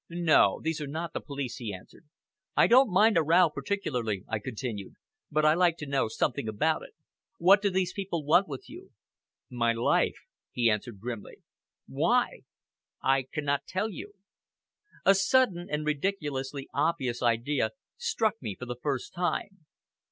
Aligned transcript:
"No, 0.09 0.59
these 0.63 0.81
are 0.81 0.87
not 0.87 1.13
the 1.13 1.21
police," 1.21 1.57
he 1.57 1.71
answered. 1.71 2.05
"I 2.57 2.65
don't 2.65 2.89
mind 2.91 3.17
a 3.19 3.21
row 3.21 3.51
particularly," 3.51 4.23
I 4.27 4.39
continued, 4.39 4.95
"but 5.29 5.45
I 5.45 5.53
like 5.53 5.77
to 5.77 5.85
know 5.85 6.07
something 6.07 6.47
about 6.47 6.81
it. 6.81 6.95
What 7.37 7.61
do 7.61 7.69
these 7.69 7.93
people 7.93 8.25
want 8.25 8.47
with 8.47 8.67
you?" 8.67 8.93
"My 9.51 9.73
life!" 9.73 10.15
he 10.51 10.71
answered 10.71 10.99
grimly. 11.01 11.43
"Why?" 11.85 12.39
"I 13.03 13.27
cannot 13.31 13.67
tell 13.67 13.91
you!" 13.91 14.15
A 15.05 15.13
sudden 15.13 15.67
and 15.69 15.85
ridiculously 15.85 16.67
obvious 16.73 17.21
idea 17.21 17.69
struck 17.95 18.41
me 18.41 18.55
for 18.57 18.65
the 18.65 18.79
first 18.81 19.13
time. 19.13 19.67